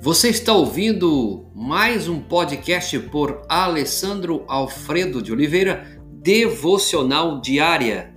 [0.00, 8.14] Você está ouvindo mais um podcast por Alessandro Alfredo de Oliveira, Devocional Diária.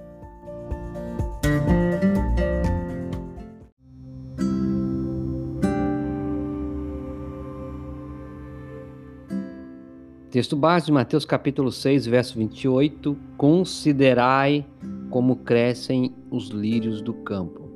[10.29, 13.17] Texto base de Mateus capítulo 6, verso 28.
[13.35, 14.63] Considerai
[15.09, 17.71] como crescem os lírios do campo.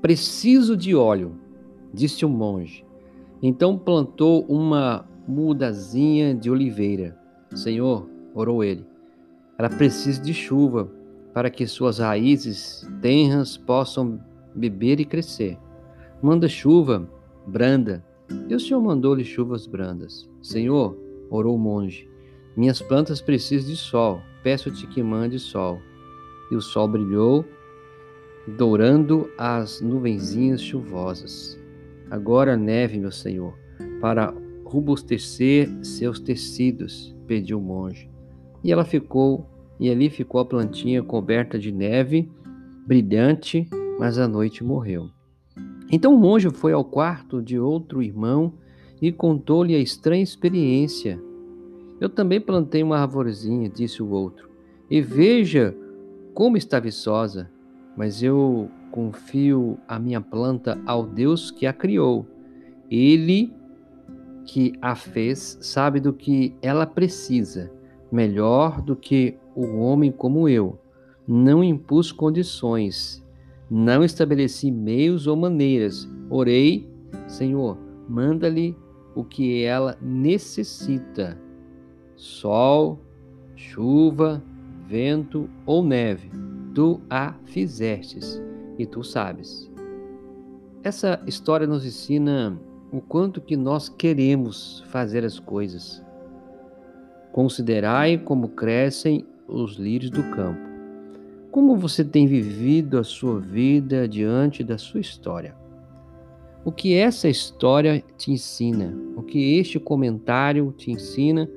[0.00, 1.36] Preciso de óleo,
[1.92, 2.84] disse o monge.
[3.42, 7.18] Então plantou uma mudazinha de oliveira.
[7.54, 8.86] Senhor, orou ele,
[9.58, 10.90] ela precisa de chuva
[11.32, 14.20] para que suas raízes tenras possam
[14.54, 15.58] beber e crescer.
[16.22, 17.08] Manda chuva
[17.46, 18.04] branda.
[18.48, 20.28] E o Senhor mandou-lhe chuvas brandas.
[20.42, 20.96] Senhor,
[21.30, 22.08] orou o monge.
[22.56, 25.80] Minhas plantas precisam de sol, peço-te que mande sol.
[26.50, 27.44] E o sol brilhou,
[28.56, 31.58] dourando as nuvenzinhas chuvosas.
[32.10, 33.54] Agora neve, meu senhor,
[34.00, 38.10] para robustecer seus tecidos, pediu o monge.
[38.62, 39.46] E ela ficou,
[39.78, 42.30] e ali ficou a plantinha coberta de neve,
[42.86, 43.68] brilhante,
[43.98, 45.10] mas à noite morreu.
[45.90, 48.52] Então o monge foi ao quarto de outro irmão
[49.00, 51.20] e contou-lhe a estranha experiência.
[52.00, 54.48] Eu também plantei uma arvorezinha, disse o outro,
[54.90, 55.76] e veja
[56.34, 57.50] como está viçosa,
[57.98, 62.24] mas eu confio a minha planta ao Deus que a criou.
[62.88, 63.52] Ele
[64.44, 67.72] que a fez sabe do que ela precisa,
[68.10, 70.78] melhor do que o homem como eu.
[71.26, 73.20] Não impus condições,
[73.68, 76.08] não estabeleci meios ou maneiras.
[76.30, 76.88] Orei,
[77.26, 77.76] Senhor,
[78.08, 78.76] manda-lhe
[79.12, 81.36] o que ela necessita:
[82.14, 83.00] sol,
[83.56, 84.40] chuva,
[84.86, 86.47] vento ou neve.
[86.78, 88.40] Tu a fizestes
[88.78, 89.68] e tu sabes.
[90.80, 92.56] Essa história nos ensina
[92.92, 96.00] o quanto que nós queremos fazer as coisas.
[97.32, 100.60] Considerai como crescem os lírios do campo.
[101.50, 105.56] Como você tem vivido a sua vida diante da sua história?
[106.64, 108.96] O que essa história te ensina?
[109.16, 111.50] O que este comentário te ensina?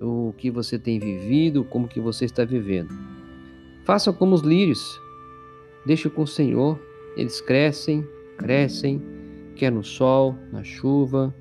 [0.00, 1.62] O que você tem vivido?
[1.62, 3.15] Como que você está vivendo?
[3.86, 5.00] Faça como os lírios.
[5.86, 6.76] Deixe com o Senhor.
[7.16, 8.04] Eles crescem,
[8.36, 9.00] crescem,
[9.54, 11.32] quer no sol, na chuva,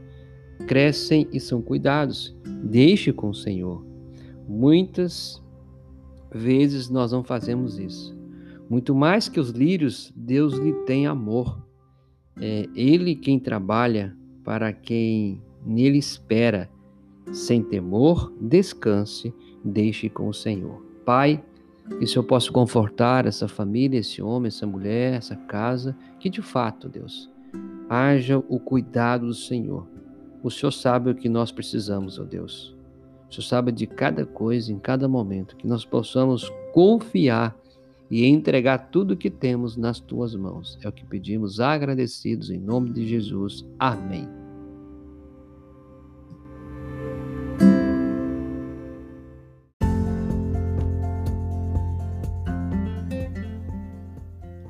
[0.68, 2.38] crescem e são cuidados.
[2.64, 3.84] Deixe com o Senhor.
[4.48, 5.44] Muitas
[6.32, 8.16] vezes nós não fazemos isso.
[8.70, 11.60] Muito mais que os lírios, Deus lhe tem amor.
[12.40, 16.70] É Ele quem trabalha para quem nele espera.
[17.32, 20.80] Sem temor, descanse, deixe com o Senhor.
[21.04, 21.44] Pai,
[22.00, 26.42] que se eu posso confortar essa família, esse homem, essa mulher, essa casa, que de
[26.42, 27.30] fato, Deus,
[27.90, 29.88] haja o cuidado do Senhor.
[30.44, 32.76] O Senhor sabe o que nós precisamos, ó Deus.
[33.30, 37.56] O Senhor sabe de cada coisa, em cada momento, que nós possamos confiar
[38.10, 40.78] e entregar tudo o que temos nas tuas mãos.
[40.84, 43.66] É o que pedimos agradecidos em nome de Jesus.
[43.80, 44.45] Amém.